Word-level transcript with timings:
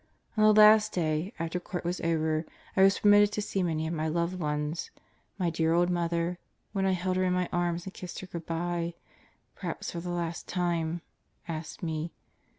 On 0.35 0.43
the 0.43 0.59
last 0.59 0.93
day, 0.93 1.31
after 1.37 1.59
Court 1.59 1.85
was 1.85 2.01
over, 2.01 2.43
I 2.75 2.81
was 2.81 2.97
permitted 2.97 3.31
to 3.33 3.41
see 3.43 3.61
many 3.61 3.85
of 3.85 3.93
my 3.93 4.07
loved 4.07 4.39
ones... 4.39 4.89
my 5.37 5.51
dear 5.51 5.73
old 5.75 5.91
mother, 5.91 6.39
when 6.71 6.87
I 6.87 6.93
held 6.93 7.17
her 7.17 7.23
in 7.23 7.33
my 7.33 7.47
arms 7.53 7.85
and 7.85 7.93
kissed 7.93 8.17
her 8.21 8.25
good 8.25 8.47
by 8.47 8.95
perhaps 9.53 9.91
for 9.91 9.99
the 9.99 10.09
last 10.09 10.47
time 10.47 11.01
asked 11.47 11.83
me 11.83 12.11